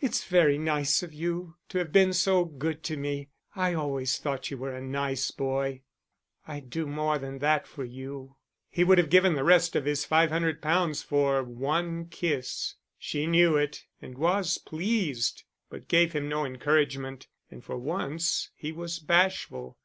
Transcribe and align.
"It's 0.00 0.24
very 0.24 0.58
nice 0.58 1.00
of 1.04 1.14
you 1.14 1.54
to 1.68 1.78
have 1.78 1.92
been 1.92 2.12
so 2.12 2.44
good 2.44 2.82
to 2.82 2.96
me. 2.96 3.28
I 3.54 3.72
always 3.72 4.18
thought 4.18 4.50
you 4.50 4.58
were 4.58 4.74
a 4.74 4.82
nice 4.82 5.30
boy." 5.30 5.82
"I'd 6.44 6.70
do 6.70 6.88
more 6.88 7.18
than 7.20 7.38
that 7.38 7.68
for 7.68 7.84
you." 7.84 8.34
He 8.68 8.82
would 8.82 8.98
have 8.98 9.08
given 9.10 9.34
the 9.36 9.44
rest 9.44 9.76
of 9.76 9.84
his 9.84 10.04
five 10.04 10.30
hundred 10.30 10.60
pounds 10.60 11.04
for 11.04 11.44
one 11.44 12.06
kiss. 12.06 12.74
She 12.98 13.28
knew 13.28 13.56
it, 13.56 13.84
and 14.02 14.18
was 14.18 14.58
pleased, 14.58 15.44
but 15.68 15.86
gave 15.86 16.14
him 16.14 16.28
no 16.28 16.44
encouragement, 16.44 17.28
and 17.48 17.62
for 17.62 17.78
once 17.78 18.50
he 18.56 18.72
was 18.72 18.98
bashful. 18.98 19.78